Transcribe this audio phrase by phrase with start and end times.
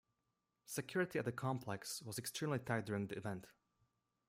[0.65, 3.45] Security at the complex was extremely tight during the event.